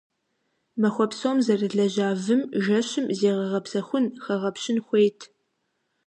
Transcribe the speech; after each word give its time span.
Махуэ 0.81 1.05
псом 1.11 1.37
зэрылэжьа 1.45 2.09
вым 2.23 2.41
жэщым 2.63 3.05
зегъэгъэпсэхун, 3.17 4.05
хэгъэпщын 4.23 4.77
хуейт. 4.85 5.19